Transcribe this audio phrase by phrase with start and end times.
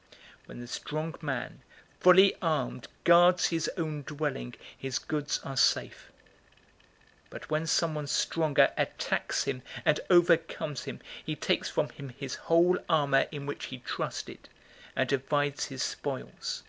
[0.00, 0.08] 011:021
[0.46, 1.62] "When the strong man,
[2.00, 6.10] fully armed, guards his own dwelling, his goods are safe.
[7.26, 12.36] 011:022 But when someone stronger attacks him and overcomes him, he takes from him his
[12.36, 14.48] whole armor in which he trusted,
[14.96, 16.62] and divides his spoils.